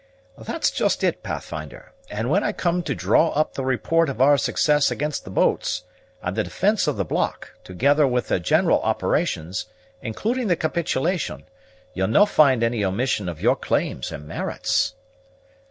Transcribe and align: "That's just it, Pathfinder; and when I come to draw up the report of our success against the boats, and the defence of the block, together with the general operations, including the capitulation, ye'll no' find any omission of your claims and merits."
"That's 0.39 0.71
just 0.71 1.03
it, 1.03 1.21
Pathfinder; 1.21 1.91
and 2.09 2.27
when 2.31 2.43
I 2.43 2.53
come 2.53 2.81
to 2.81 2.95
draw 2.95 3.29
up 3.33 3.53
the 3.53 3.63
report 3.63 4.09
of 4.09 4.19
our 4.19 4.35
success 4.35 4.89
against 4.89 5.25
the 5.25 5.29
boats, 5.29 5.83
and 6.23 6.35
the 6.35 6.43
defence 6.43 6.87
of 6.87 6.97
the 6.97 7.05
block, 7.05 7.53
together 7.63 8.07
with 8.07 8.29
the 8.29 8.39
general 8.39 8.81
operations, 8.81 9.67
including 10.01 10.47
the 10.47 10.55
capitulation, 10.55 11.43
ye'll 11.93 12.07
no' 12.07 12.25
find 12.25 12.63
any 12.63 12.83
omission 12.83 13.29
of 13.29 13.41
your 13.41 13.55
claims 13.55 14.11
and 14.11 14.27
merits." 14.27 14.95